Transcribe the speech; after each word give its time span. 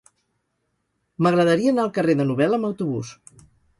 M'agradaria 1.25 1.73
anar 1.75 1.83
al 1.85 1.93
carrer 1.99 2.17
de 2.23 2.27
Nobel 2.31 2.59
amb 2.59 2.69
autobús. 2.71 3.13